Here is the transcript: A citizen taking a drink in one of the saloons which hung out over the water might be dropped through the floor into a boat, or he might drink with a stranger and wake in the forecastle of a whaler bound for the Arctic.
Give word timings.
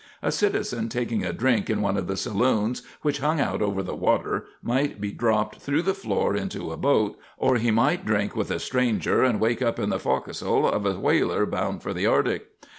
A 0.23 0.31
citizen 0.31 0.89
taking 0.89 1.23
a 1.23 1.31
drink 1.31 1.69
in 1.69 1.79
one 1.83 1.95
of 1.95 2.07
the 2.07 2.17
saloons 2.17 2.81
which 3.03 3.19
hung 3.19 3.39
out 3.39 3.61
over 3.61 3.83
the 3.83 3.93
water 3.95 4.47
might 4.63 4.99
be 4.99 5.11
dropped 5.11 5.57
through 5.57 5.83
the 5.83 5.93
floor 5.93 6.35
into 6.35 6.71
a 6.71 6.75
boat, 6.75 7.19
or 7.37 7.57
he 7.57 7.69
might 7.69 8.03
drink 8.03 8.35
with 8.35 8.49
a 8.49 8.57
stranger 8.57 9.23
and 9.23 9.39
wake 9.39 9.61
in 9.61 9.89
the 9.91 9.99
forecastle 9.99 10.67
of 10.67 10.87
a 10.87 10.99
whaler 10.99 11.45
bound 11.45 11.83
for 11.83 11.93
the 11.93 12.07
Arctic. 12.07 12.47